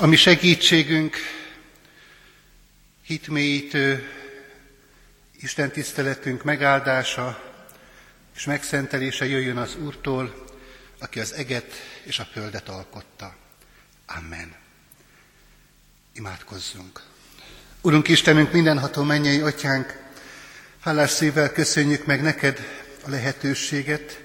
[0.00, 1.16] Ami segítségünk,
[3.02, 4.08] hitmélyítő,
[5.40, 7.52] Isten tiszteletünk megáldása
[8.36, 10.44] és megszentelése jöjjön az Úrtól,
[10.98, 13.36] aki az eget és a földet alkotta.
[14.06, 14.54] Amen.
[16.12, 17.02] Imádkozzunk.
[17.80, 20.02] Urunk Istenünk, mindenható mennyei atyánk,
[20.80, 22.58] hálás szívvel köszönjük meg neked
[23.06, 24.20] a lehetőséget,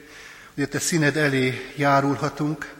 [0.53, 2.74] hogy a te színed elé járulhatunk,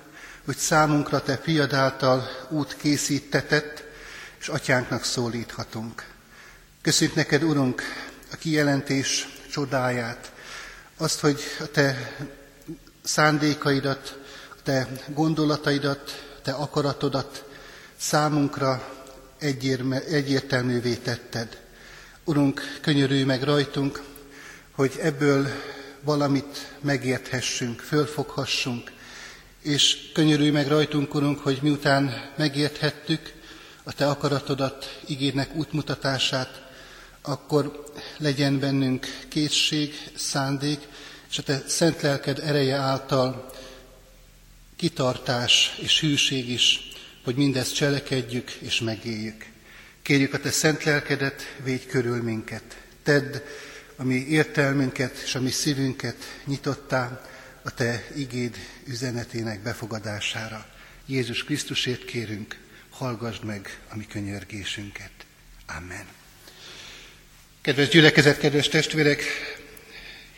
[0.46, 3.84] hogy számunkra te fiad által út készítetett,
[4.40, 6.06] és atyánknak szólíthatunk.
[6.82, 7.82] Köszönjük neked, Urunk,
[8.32, 10.32] a kijelentés csodáját,
[10.98, 12.16] azt, hogy a te
[13.04, 14.20] szándékaidat,
[14.50, 17.46] a te gondolataidat, a te akaratodat
[17.98, 18.94] számunkra
[20.10, 21.58] egyértelművé tetted.
[22.24, 24.04] Urunk, könyörülj meg rajtunk,
[24.72, 25.48] hogy ebből
[26.02, 28.92] valamit megérthessünk, fölfoghassunk,
[29.66, 33.34] és könyörülj meg rajtunk, Urunk, hogy miután megérthettük
[33.84, 36.64] a Te akaratodat, igédnek útmutatását,
[37.22, 37.84] akkor
[38.18, 40.80] legyen bennünk készség, szándék,
[41.30, 43.52] és a Te szent lelked ereje által
[44.76, 46.80] kitartás és hűség is,
[47.24, 49.46] hogy mindezt cselekedjük és megéljük.
[50.02, 52.78] Kérjük a Te szent lelkedet, védj körül minket.
[53.04, 53.36] Tedd
[53.96, 57.22] a mi értelmünket és a mi szívünket nyitottá
[57.66, 60.66] a Te igéd üzenetének befogadására.
[61.06, 62.58] Jézus Krisztusért kérünk,
[62.90, 65.12] hallgassd meg a mi könyörgésünket.
[65.78, 66.06] Amen.
[67.62, 69.24] Kedves gyülekezet, kedves testvérek,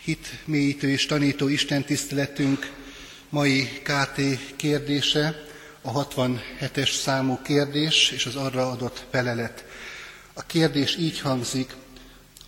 [0.03, 2.71] hit mélyítő és tanító Isten tiszteletünk
[3.29, 4.21] mai KT
[4.55, 5.45] kérdése,
[5.81, 9.65] a 67-es számú kérdés és az arra adott felelet.
[10.33, 11.73] A kérdés így hangzik,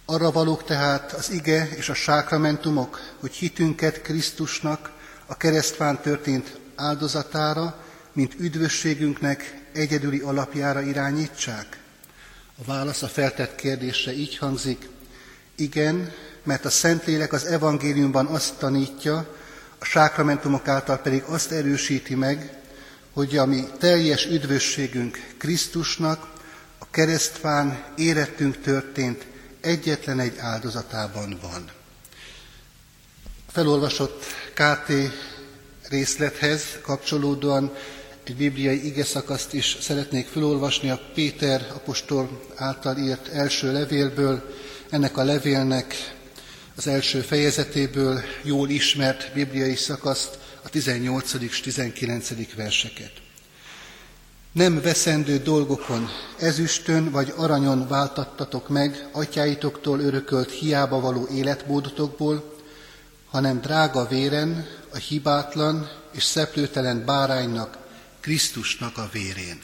[0.09, 4.91] arra valók tehát az ige és a sákramentumok, hogy hitünket Krisztusnak
[5.25, 11.77] a keresztván történt áldozatára, mint üdvösségünknek egyedüli alapjára irányítsák?
[12.61, 14.89] A válasz a feltett kérdésre így hangzik,
[15.55, 16.11] igen,
[16.43, 19.35] mert a Szentlélek az evangéliumban azt tanítja,
[19.79, 22.53] a sákramentumok által pedig azt erősíti meg,
[23.13, 26.27] hogy a mi teljes üdvösségünk Krisztusnak,
[26.77, 29.28] a keresztfán érettünk történt
[29.61, 31.71] egyetlen egy áldozatában van.
[33.51, 34.91] Felolvasott KT
[35.89, 37.75] részlethez kapcsolódóan
[38.23, 44.55] egy bibliai ige szakaszt is szeretnék felolvasni a Péter apostol által írt első levélből.
[44.89, 45.95] Ennek a levélnek
[46.75, 51.33] az első fejezetéből jól ismert bibliai szakaszt, a 18.
[51.33, 52.55] és 19.
[52.55, 53.11] verseket.
[54.51, 62.55] Nem veszendő dolgokon, ezüstön vagy aranyon váltattatok meg atyáitoktól örökölt hiába való életmódotokból,
[63.29, 67.77] hanem drága véren, a hibátlan és szeplőtelen báránynak,
[68.19, 69.59] Krisztusnak a vérén.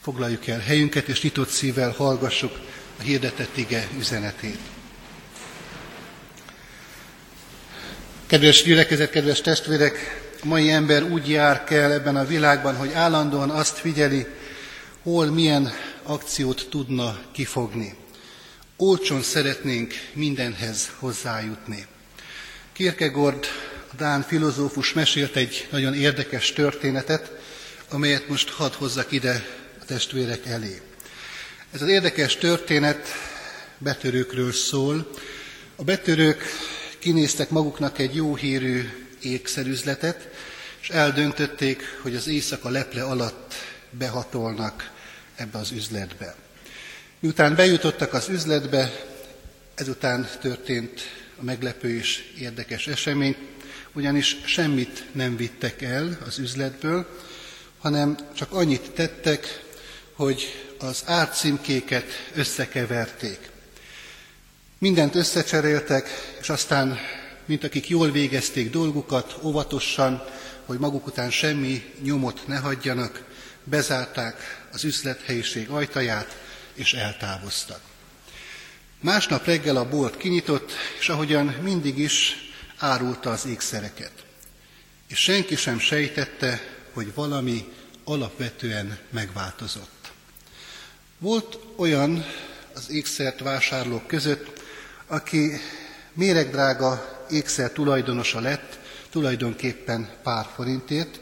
[0.00, 2.58] Foglaljuk el helyünket, és nyitott szívvel hallgassuk
[2.98, 4.58] a hirdetett ige üzenetét.
[8.26, 13.78] Kedves gyülekezet, kedves testvérek, mai ember úgy jár kell ebben a világban, hogy állandóan azt
[13.78, 14.26] figyeli,
[15.02, 15.72] hol milyen
[16.02, 17.94] akciót tudna kifogni.
[18.76, 21.86] Olcsón szeretnénk mindenhez hozzájutni.
[22.72, 23.46] Kierkegaard,
[23.92, 27.30] a Dán filozófus mesélt egy nagyon érdekes történetet,
[27.90, 29.46] amelyet most hadd hozzak ide
[29.80, 30.80] a testvérek elé.
[31.72, 33.08] Ez az érdekes történet
[33.78, 35.10] betörőkről szól.
[35.76, 36.42] A betörők
[36.98, 38.88] kinéztek maguknak egy jó hírű
[39.22, 40.28] ékszerüzletet,
[40.80, 43.54] és eldöntötték, hogy az éjszaka leple alatt
[43.90, 44.90] behatolnak
[45.36, 46.34] ebbe az üzletbe.
[47.18, 49.06] Miután bejutottak az üzletbe,
[49.74, 51.00] ezután történt
[51.40, 53.36] a meglepő és érdekes esemény,
[53.92, 57.06] ugyanis semmit nem vittek el az üzletből,
[57.78, 59.62] hanem csak annyit tettek,
[60.12, 63.38] hogy az árcímkéket összekeverték.
[64.78, 66.08] Mindent összecseréltek,
[66.40, 66.98] és aztán,
[67.48, 70.24] mint akik jól végezték dolgukat, óvatosan,
[70.66, 73.24] hogy maguk után semmi nyomot ne hagyjanak,
[73.64, 76.36] bezárták az üzlethelyiség ajtaját,
[76.74, 77.80] és eltávoztak.
[79.00, 82.36] Másnap reggel a bolt kinyitott, és ahogyan mindig is
[82.78, 84.12] árulta az ékszereket.
[85.08, 86.60] És senki sem sejtette,
[86.92, 87.64] hogy valami
[88.04, 90.12] alapvetően megváltozott.
[91.18, 92.24] Volt olyan
[92.74, 94.62] az ékszert vásárlók között,
[95.06, 95.60] aki
[96.18, 98.78] méregdrága ékszer tulajdonosa lett,
[99.10, 101.20] tulajdonképpen pár forintért,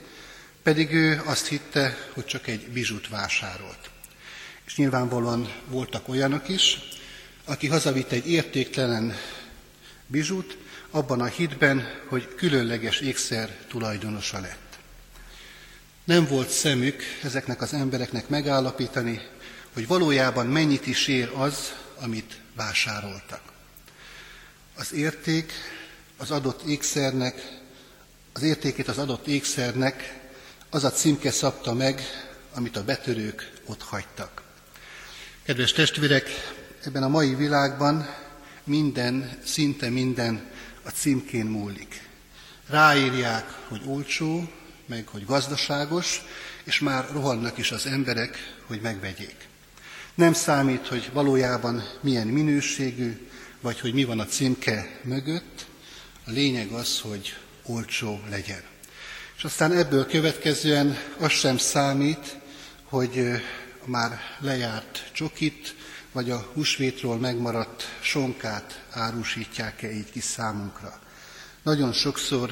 [0.62, 3.90] pedig ő azt hitte, hogy csak egy bizsut vásárolt.
[4.66, 6.78] És nyilvánvalóan voltak olyanok is,
[7.44, 9.16] aki hazavitt egy értéktelen
[10.06, 10.56] bizsut,
[10.90, 14.78] abban a hitben, hogy különleges ékszer tulajdonosa lett.
[16.04, 19.20] Nem volt szemük ezeknek az embereknek megállapítani,
[19.72, 23.54] hogy valójában mennyit is ér az, amit vásároltak.
[24.78, 25.52] Az érték
[26.17, 27.58] az adott ékszernek,
[28.32, 30.20] az értékét az adott ékszernek
[30.70, 32.02] az a címke szabta meg,
[32.55, 34.43] amit a betörők ott hagytak.
[35.43, 36.28] Kedves testvérek,
[36.84, 38.14] ebben a mai világban
[38.64, 40.50] minden, szinte minden
[40.82, 42.08] a címkén múlik.
[42.69, 44.50] Ráírják, hogy olcsó,
[44.87, 46.22] meg hogy gazdaságos,
[46.64, 49.49] és már rohannak is az emberek, hogy megvegyék.
[50.14, 53.29] Nem számít, hogy valójában milyen minőségű,
[53.67, 55.67] vagy hogy mi van a címke mögött,
[56.27, 58.63] a lényeg az, hogy olcsó legyen.
[59.37, 62.37] És aztán ebből következően az sem számít,
[62.83, 63.43] hogy
[63.85, 65.75] már lejárt csokit,
[66.13, 71.01] vagy a húsvétról megmaradt sonkát árusítják-e így ki számunkra.
[71.63, 72.51] Nagyon sokszor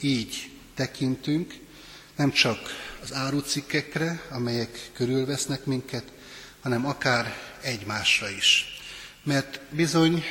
[0.00, 1.54] így tekintünk,
[2.16, 2.58] nem csak
[3.02, 6.12] az árucikkekre, amelyek körülvesznek minket,
[6.60, 8.64] hanem akár egymásra is.
[9.22, 10.24] Mert bizony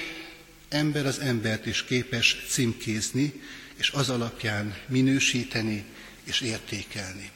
[0.75, 3.41] ember az embert is képes címkézni,
[3.75, 5.85] és az alapján minősíteni
[6.23, 7.31] és értékelni.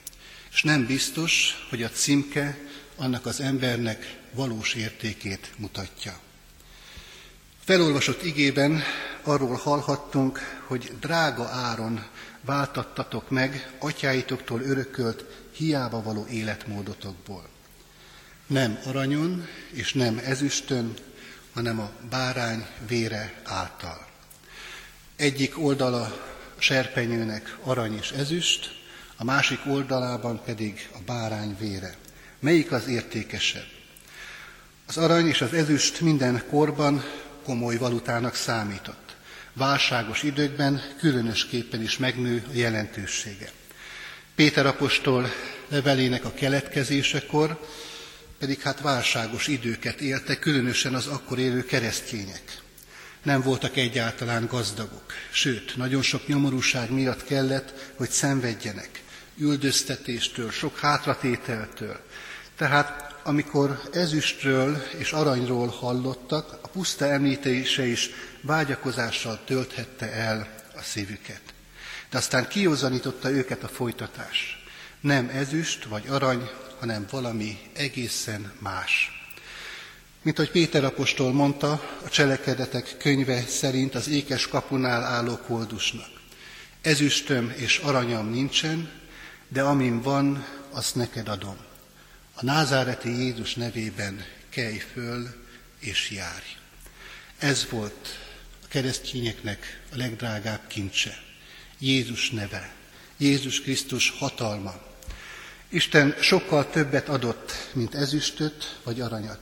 [0.51, 2.57] És nem biztos, hogy a címke
[2.95, 6.19] annak az embernek valós értékét mutatja.
[7.63, 8.83] Felolvasott igében
[9.23, 12.05] arról hallhattunk, hogy drága áron
[12.41, 17.49] váltattatok meg atyáitoktól örökölt hiába való életmódotokból.
[18.47, 20.93] Nem aranyon és nem ezüstön,
[21.53, 24.07] hanem a bárány vére által.
[25.15, 28.77] Egyik oldala serpenyőnek arany és ezüst,
[29.15, 31.95] a másik oldalában pedig a bárány vére.
[32.39, 33.67] Melyik az értékesebb?
[34.87, 37.03] Az arany és az ezüst minden korban
[37.43, 39.15] komoly valutának számított.
[39.53, 43.49] Válságos időkben különösképpen is megnő a jelentősége.
[44.35, 45.29] Péter apostol
[45.67, 47.59] levelének a keletkezésekor
[48.39, 52.61] pedig hát válságos időket éltek, különösen az akkor élő keresztények.
[53.23, 59.03] Nem voltak egyáltalán gazdagok, sőt, nagyon sok nyomorúság miatt kellett, hogy szenvedjenek,
[59.37, 61.99] üldöztetéstől, sok hátratételtől.
[62.57, 68.09] Tehát amikor ezüstről és aranyról hallottak, a puszta említése is
[68.41, 71.41] vágyakozással tölthette el a szívüket.
[72.09, 74.63] De aztán kiózanította őket a folytatás.
[75.01, 79.11] Nem ezüst vagy arany, hanem valami egészen más.
[80.21, 81.71] Mint ahogy Péter apostol mondta,
[82.05, 86.09] a cselekedetek könyve szerint az ékes kapunál álló koldusnak.
[86.81, 88.89] Ezüstöm és aranyam nincsen,
[89.47, 91.57] de amin van, azt neked adom.
[92.33, 95.27] A názáreti Jézus nevében kelj föl
[95.79, 96.45] és járj.
[97.37, 98.19] Ez volt
[98.63, 101.17] a keresztényeknek a legdrágább kincse.
[101.79, 102.73] Jézus neve,
[103.17, 104.88] Jézus Krisztus hatalma,
[105.71, 109.39] Isten sokkal többet adott, mint ezüstöt vagy aranyat.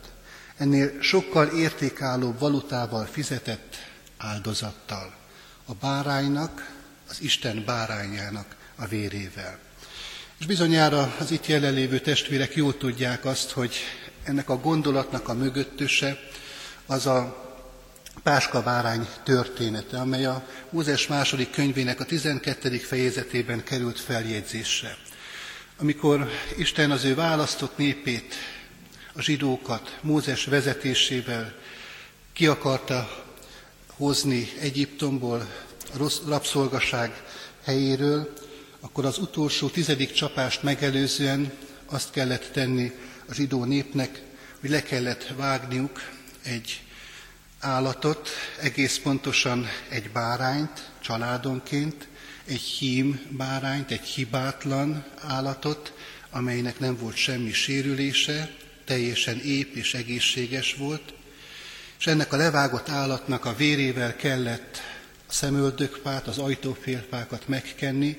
[0.58, 3.76] Ennél sokkal értékállóbb valutával fizetett
[4.18, 5.14] áldozattal.
[5.66, 6.72] A báránynak,
[7.10, 9.60] az Isten bárányának a vérével.
[10.40, 13.76] És bizonyára az itt jelenlévő testvérek jól tudják azt, hogy
[14.24, 16.20] ennek a gondolatnak a mögöttöse
[16.86, 17.46] az a
[18.24, 22.78] Páska bárány története, amely a Mózes második könyvének a 12.
[22.78, 24.98] fejezetében került feljegyzésre
[25.80, 28.36] amikor Isten az ő választott népét,
[29.14, 31.54] a zsidókat Mózes vezetésével
[32.34, 33.26] ki akarta
[33.88, 35.48] hozni Egyiptomból,
[35.94, 37.24] a rossz rabszolgaság
[37.64, 38.34] helyéről,
[38.80, 41.52] akkor az utolsó tizedik csapást megelőzően
[41.86, 42.92] azt kellett tenni
[43.30, 44.22] a zsidó népnek,
[44.60, 46.02] hogy le kellett vágniuk
[46.44, 46.82] egy
[47.60, 48.30] állatot,
[48.62, 52.08] egész pontosan egy bárányt családonként,
[52.46, 55.94] egy hím bárányt, egy hibátlan állatot,
[56.30, 58.52] amelynek nem volt semmi sérülése,
[58.86, 61.14] teljesen ép és egészséges volt,
[62.00, 64.82] és ennek a levágott állatnak a vérével kellett
[65.28, 68.18] a szemöldökpát, az ajtófélpákat megkenni,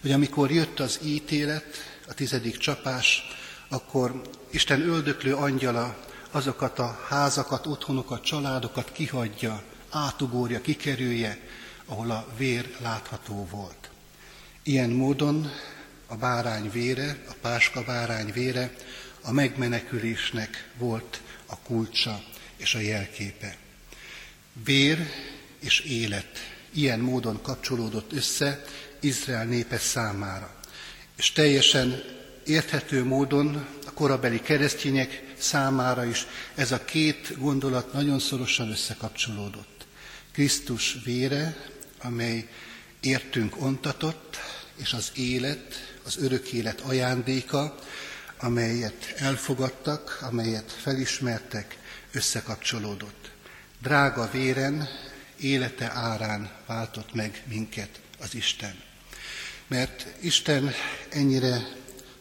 [0.00, 1.64] hogy amikor jött az ítélet,
[2.08, 3.22] a tizedik csapás,
[3.68, 6.04] akkor Isten öldöklő angyala
[6.36, 11.38] azokat a házakat, otthonokat, családokat kihagyja, átugorja, kikerülje,
[11.86, 13.90] ahol a vér látható volt.
[14.62, 15.50] Ilyen módon
[16.06, 18.74] a bárány vére, a páska bárány vére
[19.22, 22.22] a megmenekülésnek volt a kulcsa
[22.56, 23.56] és a jelképe.
[24.64, 25.10] Vér
[25.58, 26.38] és élet
[26.72, 28.64] ilyen módon kapcsolódott össze
[29.00, 30.54] Izrael népe számára.
[31.16, 32.02] És teljesen
[32.44, 39.86] érthető módon a korabeli keresztények számára is ez a két gondolat nagyon szorosan összekapcsolódott.
[40.32, 41.56] Krisztus vére
[42.06, 42.48] amely
[43.00, 44.36] értünk ontatott,
[44.76, 47.78] és az élet, az örök élet ajándéka,
[48.38, 51.78] amelyet elfogadtak, amelyet felismertek,
[52.12, 53.30] összekapcsolódott.
[53.82, 54.88] Drága véren,
[55.40, 58.82] élete árán váltott meg minket az Isten.
[59.66, 60.72] Mert Isten
[61.08, 61.66] ennyire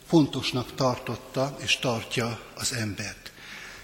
[0.07, 3.31] fontosnak tartotta és tartja az embert.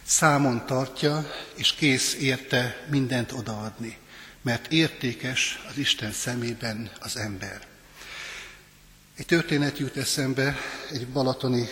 [0.03, 3.97] Számon tartja, és kész érte mindent odaadni,
[4.41, 7.67] mert értékes az Isten szemében az ember.
[9.15, 10.55] Egy történet jut eszembe,
[10.91, 11.67] egy balatoni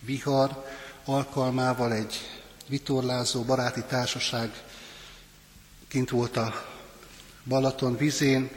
[0.00, 0.64] vihar
[1.04, 2.20] alkalmával egy
[2.66, 4.62] vitorlázó baráti társaság
[5.88, 6.66] kint volt a
[7.44, 8.50] Balaton vizén,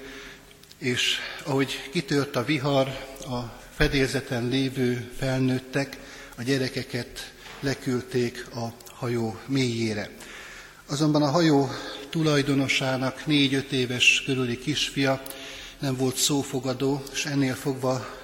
[0.77, 2.87] és ahogy kitört a vihar,
[3.19, 5.97] a fedélzeten lévő felnőttek
[6.35, 10.09] a gyerekeket leküldték a hajó mélyére.
[10.85, 11.69] Azonban a hajó
[12.09, 15.21] tulajdonosának négy-öt éves körüli kisfia
[15.79, 18.17] nem volt szófogadó, és ennél fogva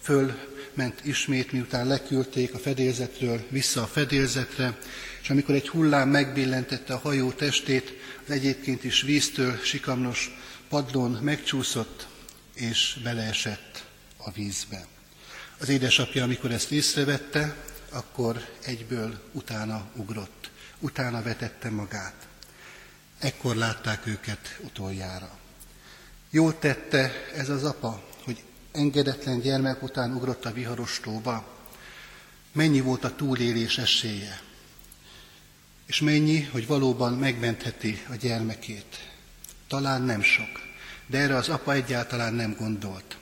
[0.00, 4.78] fölment ismét, miután leküldték a fedélzetről vissza a fedélzetre,
[5.22, 7.92] és amikor egy hullám megbillentette a hajó testét,
[8.24, 12.06] az egyébként is víztől sikamnos padlón megcsúszott,
[12.54, 13.84] és beleesett
[14.16, 14.92] a vízbe.
[15.58, 17.56] Az édesapja, amikor ezt észrevette,
[17.90, 22.26] akkor egyből utána ugrott, utána vetette magát.
[23.18, 25.38] Ekkor látták őket utoljára.
[26.30, 28.42] Jól tette ez az apa, hogy
[28.72, 31.46] engedetlen gyermek után ugrott a viharos tóba.
[32.52, 34.40] Mennyi volt a túlélés esélye?
[35.86, 39.10] És mennyi, hogy valóban megmentheti a gyermekét?
[39.68, 40.62] Talán nem sok,
[41.06, 43.16] de erre az apa egyáltalán nem gondolt.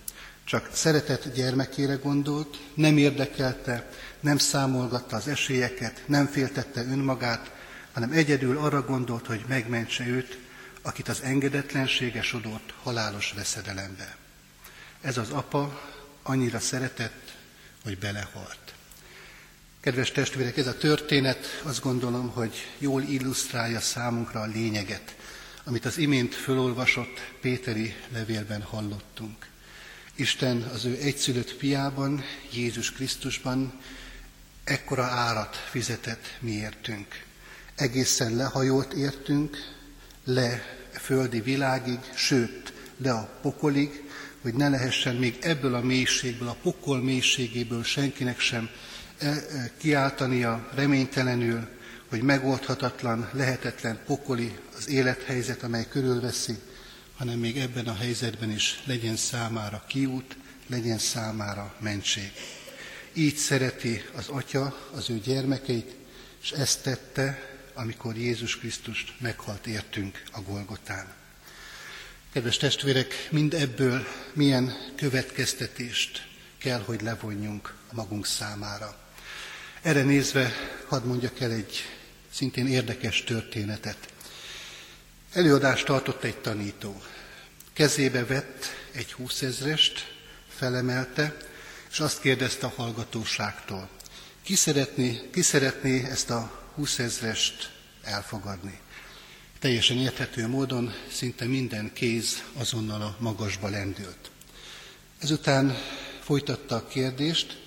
[0.52, 3.90] Csak szeretett gyermekére gondolt, nem érdekelte,
[4.21, 7.50] nem számolgatta az esélyeket, nem féltette önmagát,
[7.92, 10.38] hanem egyedül arra gondolt, hogy megmentse őt,
[10.82, 14.16] akit az engedetlensége sodort halálos veszedelembe.
[15.00, 15.80] Ez az apa
[16.23, 17.35] annyira szeretett,
[17.85, 18.75] hogy belehalt.
[19.80, 25.16] Kedves testvérek, ez a történet azt gondolom, hogy jól illusztrálja számunkra a lényeget,
[25.64, 29.50] amit az imént fölolvasott Péteri levélben hallottunk.
[30.23, 33.81] Isten az ő egyszülött fiában, Jézus Krisztusban
[34.64, 37.07] ekkora árat fizetett miértünk.
[37.75, 39.57] Egészen lehajolt értünk,
[40.25, 40.62] le
[40.93, 44.02] földi világig, sőt, le a pokolig,
[44.43, 48.71] hogy ne lehessen még ebből a mélységből, a pokol mélységéből senkinek sem
[49.19, 51.69] e, e, kiáltania reménytelenül,
[52.09, 56.59] hogy megoldhatatlan, lehetetlen pokoli az élethelyzet, amely körülveszi,
[57.23, 60.37] hanem még ebben a helyzetben is legyen számára kiút,
[60.67, 62.33] legyen számára mentség.
[63.12, 65.95] Így szereti az Atya az ő gyermekeit,
[66.43, 67.38] és ezt tette,
[67.75, 71.14] amikor Jézus Krisztust meghalt értünk a Golgotán.
[72.33, 76.26] Kedves testvérek, mind ebből milyen következtetést
[76.59, 78.99] kell, hogy levonjunk a magunk számára.
[79.83, 80.52] Erre nézve
[80.87, 81.76] hadd mondjak el egy
[82.33, 84.12] szintén érdekes történetet.
[85.33, 87.03] Előadást tartott egy tanító.
[87.73, 90.15] Kezébe vett egy húszezrest,
[90.49, 91.37] felemelte,
[91.91, 93.89] és azt kérdezte a hallgatóságtól,
[94.43, 97.71] ki szeretné, ki szeretné ezt a húszezrest
[98.03, 98.81] elfogadni.
[99.59, 104.31] Teljesen érthető módon szinte minden kéz azonnal a magasba lendült.
[105.19, 105.77] Ezután
[106.23, 107.62] folytatta a kérdést,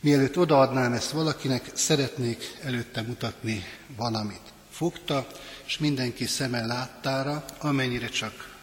[0.00, 3.64] mielőtt odaadnám ezt valakinek, szeretnék előtte mutatni
[3.96, 4.53] valamit.
[4.74, 5.26] Fogta,
[5.64, 8.54] és mindenki szeme láttára, amennyire csak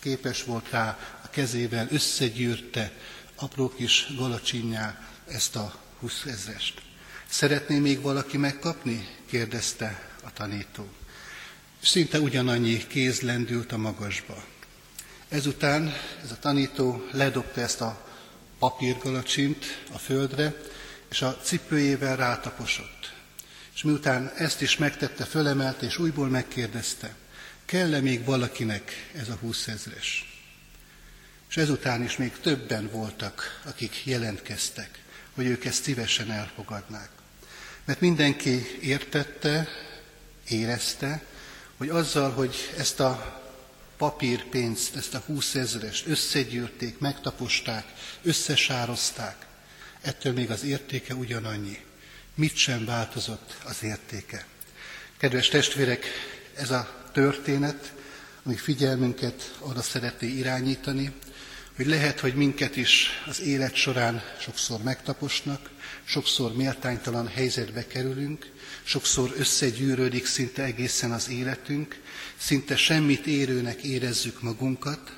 [0.00, 2.92] képes volt rá, a kezével összegyűrte
[3.36, 6.82] apró kis galacsinyá ezt a húszezrest.
[7.28, 9.08] Szeretné még valaki megkapni?
[9.26, 10.88] kérdezte a tanító.
[11.82, 14.44] Szinte ugyanannyi kéz lendült a magasba.
[15.28, 15.94] Ezután
[16.24, 18.08] ez a tanító ledobta ezt a
[18.58, 20.54] papírgalacsint a földre,
[21.10, 23.12] és a cipőjével rátaposott.
[23.74, 27.14] És miután ezt is megtette, fölemelt, és újból megkérdezte,
[27.64, 30.34] kell-e még valakinek ez a húszezres?
[31.48, 35.02] És ezután is még többen voltak, akik jelentkeztek,
[35.34, 37.08] hogy ők ezt szívesen elfogadnák.
[37.84, 39.68] Mert mindenki értette,
[40.48, 41.24] érezte,
[41.76, 43.42] hogy azzal, hogy ezt a
[43.96, 47.84] papírpénzt, ezt a húszezrest összegyűrték, megtaposták,
[48.22, 49.46] összesározták,
[50.00, 51.78] ettől még az értéke ugyanannyi.
[52.34, 54.46] Mit sem változott az értéke.
[55.16, 56.06] Kedves testvérek,
[56.56, 57.92] ez a történet,
[58.42, 61.12] ami figyelmünket arra szeretné irányítani,
[61.76, 65.70] hogy lehet, hogy minket is az élet során sokszor megtaposnak,
[66.04, 68.50] sokszor méltánytalan helyzetbe kerülünk,
[68.82, 72.00] sokszor összegyűrődik szinte egészen az életünk,
[72.36, 75.12] szinte semmit érőnek érezzük magunkat,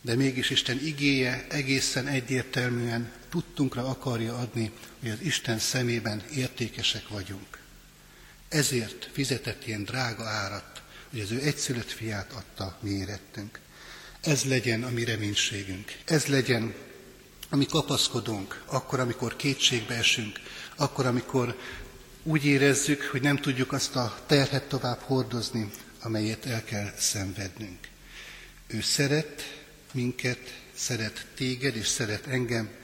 [0.00, 7.58] de mégis Isten igéje egészen egyértelműen tudtunkra akarja adni, hogy az Isten szemében értékesek vagyunk.
[8.48, 13.60] Ezért fizetett ilyen drága árat, hogy az ő egyszülött fiát adta mi érettünk.
[14.20, 15.92] Ez legyen a mi reménységünk.
[16.04, 16.74] Ez legyen,
[17.48, 20.40] ami kapaszkodunk, akkor, amikor kétségbe esünk,
[20.76, 21.58] akkor, amikor
[22.22, 25.70] úgy érezzük, hogy nem tudjuk azt a terhet tovább hordozni,
[26.02, 27.88] amelyet el kell szenvednünk.
[28.66, 29.42] Ő szeret
[29.92, 32.82] minket, szeret téged, és szeret engem,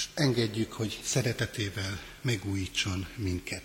[0.00, 3.62] és engedjük, hogy szeretetével megújítson minket.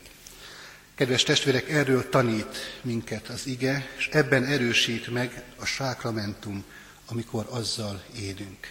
[0.96, 6.64] Kedves testvérek, erről tanít minket az ige, és ebben erősít meg a sákramentum,
[7.06, 8.70] amikor azzal élünk.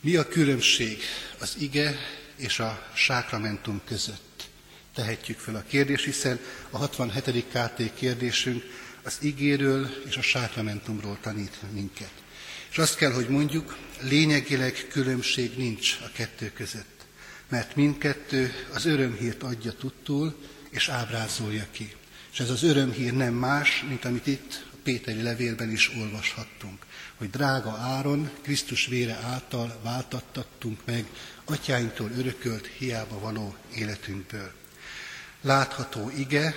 [0.00, 1.02] Mi a különbség
[1.38, 1.96] az ige
[2.36, 4.48] és a sákramentum között?
[4.94, 7.44] Tehetjük fel a kérdést, hiszen a 67.
[7.52, 8.62] KT kérdésünk
[9.02, 12.12] az igéről és a sákramentumról tanít minket.
[12.70, 17.00] És azt kell, hogy mondjuk, lényegileg különbség nincs a kettő között,
[17.48, 20.36] mert mindkettő az örömhírt adja tudtul,
[20.70, 21.92] és ábrázolja ki.
[22.32, 26.86] És ez az örömhír nem más, mint amit itt a Péteri levélben is olvashattunk,
[27.16, 31.04] hogy drága áron Krisztus vére által váltattattunk meg
[31.44, 34.52] atyáinktól örökölt hiába való életünkből.
[35.40, 36.54] Látható ige,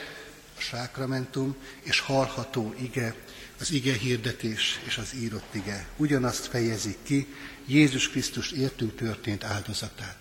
[0.69, 3.15] sákramentum, és hallható ige,
[3.59, 5.87] az ige hirdetés és az írott ige.
[5.97, 7.27] Ugyanazt fejezik ki,
[7.65, 10.17] Jézus Krisztus értünk történt áldozatát.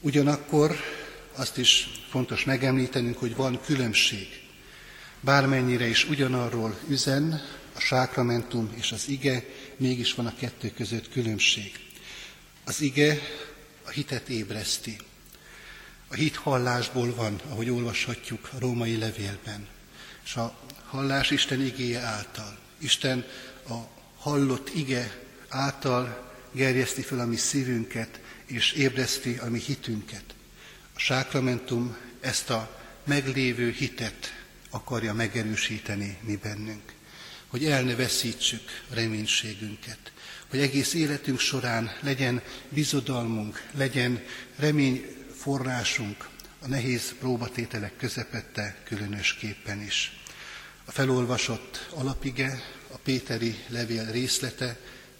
[0.00, 0.76] Ugyanakkor
[1.34, 4.28] azt is fontos megemlítenünk, hogy van különbség.
[5.20, 7.42] Bármennyire is ugyanarról üzen,
[7.74, 9.44] a sákramentum és az ige,
[9.76, 11.72] mégis van a kettő között különbség.
[12.64, 13.18] Az ige
[13.84, 14.96] a hitet ébreszti.
[16.08, 19.66] A hit hallásból van, ahogy olvashatjuk a római levélben.
[20.24, 22.58] És a hallás Isten igéje által.
[22.78, 23.24] Isten
[23.68, 23.76] a
[24.16, 30.24] hallott ige által gerjeszti fel a mi szívünket, és ébreszti a mi hitünket.
[30.94, 34.32] A sákramentum ezt a meglévő hitet
[34.70, 36.92] akarja megerősíteni mi bennünk,
[37.46, 40.12] hogy el ne veszítsük reménységünket,
[40.48, 44.22] hogy egész életünk során legyen bizodalmunk, legyen
[45.38, 50.20] reményforrásunk a nehéz próbatételek közepette különösképpen is.
[50.84, 54.76] A felolvasott alapige, a Péteri levél részlete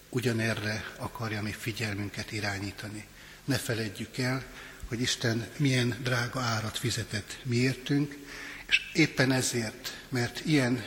[0.09, 3.07] ugyanerre akarja mi figyelmünket irányítani.
[3.45, 4.45] Ne feledjük el,
[4.89, 8.17] hogy Isten milyen drága árat fizetett miértünk,
[8.67, 10.85] és éppen ezért, mert ilyen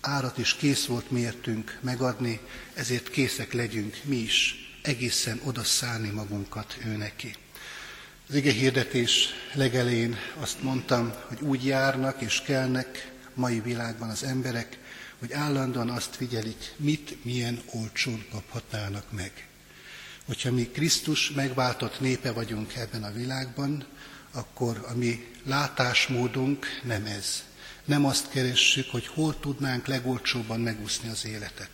[0.00, 2.40] árat is kész volt miértünk megadni,
[2.74, 7.34] ezért készek legyünk mi is egészen odaszállni magunkat ő neki.
[8.28, 14.78] Az ige hirdetés legelén azt mondtam, hogy úgy járnak és kelnek mai világban az emberek,
[15.18, 19.48] hogy állandóan azt figyelik, mit milyen olcsón kaphatnának meg.
[20.24, 23.86] Hogyha mi Krisztus megváltott népe vagyunk ebben a világban,
[24.32, 27.44] akkor a mi látásmódunk nem ez.
[27.84, 31.70] Nem azt keressük, hogy hol tudnánk legolcsóbban megúszni az életet,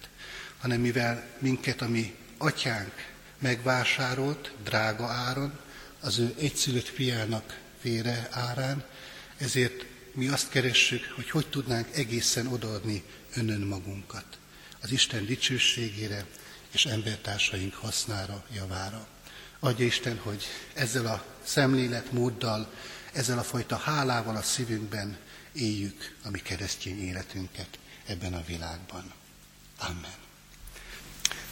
[0.59, 2.93] hanem mivel minket a mi atyánk
[3.39, 5.61] megvásárolt drága áron,
[6.03, 8.85] az ő egyszülött fiának vére árán,
[9.39, 9.85] ezért
[10.15, 13.03] mi azt keressük, hogy hogy tudnánk egészen odaadni
[13.35, 14.25] önön magunkat
[14.83, 16.27] az Isten dicsőségére
[16.71, 19.07] és embertársaink hasznára, javára.
[19.61, 22.73] Adja Isten, hogy ezzel a szemléletmóddal,
[23.13, 25.17] ezzel a fajta hálával a szívünkben
[25.53, 29.13] éljük a mi keresztény életünket ebben a világban.
[29.79, 30.15] Amen.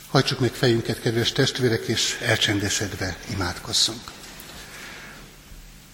[0.09, 4.20] Hajtsuk meg fejünket, kedves testvérek, és elcsendesedve imádkozzunk.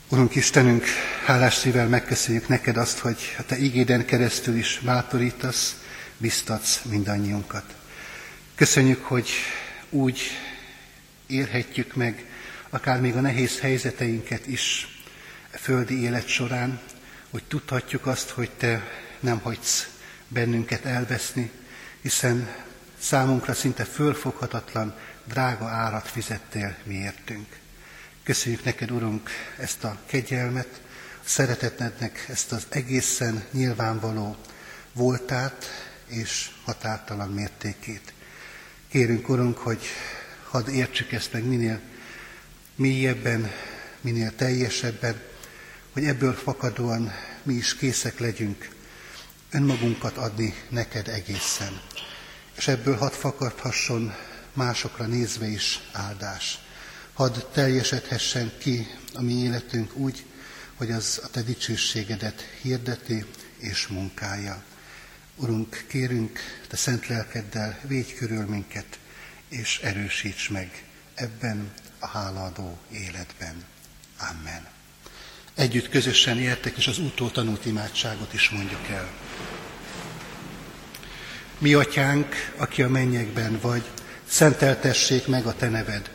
[0.09, 0.85] Urunk Istenünk,
[1.25, 5.77] hálás szívvel megköszönjük neked azt, hogy a Te igéden keresztül is bátorítasz,
[6.17, 7.75] biztatsz mindannyiunkat.
[8.55, 9.31] Köszönjük, hogy
[9.91, 10.21] úgy
[11.27, 12.25] élhetjük meg
[12.71, 14.89] akár még a nehéz helyzeteinket is
[15.55, 16.81] a földi élet során,
[17.31, 18.89] hogy tudhatjuk azt, hogy Te
[19.21, 19.89] nem hagysz
[20.29, 21.51] bennünket elveszni,
[22.03, 22.49] hiszen
[22.99, 27.47] számunkra szinte fölfoghatatlan, drága árat fizettél miértünk.
[28.27, 30.81] Köszönjük neked, Urunk, ezt a kegyelmet,
[31.25, 34.37] a szeretetednek ezt az egészen nyilvánvaló
[34.93, 35.67] voltát
[36.07, 38.13] és határtalan mértékét.
[38.89, 39.81] Kérünk, Urunk, hogy
[40.51, 41.81] hadd értsük ezt meg minél
[42.75, 43.51] mélyebben,
[44.01, 45.23] minél teljesebben,
[45.93, 47.13] hogy ebből fakadóan
[47.43, 48.69] mi is készek legyünk
[49.51, 51.81] önmagunkat adni neked egészen.
[52.57, 54.15] És ebből hadd fakadhasson
[54.53, 56.66] másokra nézve is áldás.
[57.17, 60.25] Hadd teljesedhessen ki a mi életünk úgy,
[60.75, 63.25] hogy az a te dicsőségedet hirdeti
[63.59, 64.63] és munkája.
[65.37, 68.99] Urunk, kérünk, te szent lelkeddel védj körül minket,
[69.49, 73.65] és erősíts meg ebben a háladó életben.
[74.31, 74.67] Amen.
[75.55, 79.11] Együtt közösen értek, és az úttól tanult imádságot is mondjuk el.
[81.59, 83.85] Mi atyánk, aki a mennyekben vagy,
[84.29, 86.15] szenteltessék meg a te neved,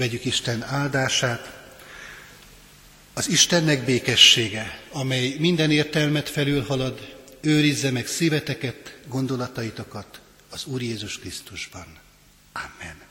[0.00, 1.52] Vegyük Isten áldását.
[3.12, 11.86] Az Istennek békessége, amely minden értelmet felülhalad, őrizze meg szíveteket, gondolataitokat az Úr Jézus Krisztusban.
[12.52, 13.09] Amen.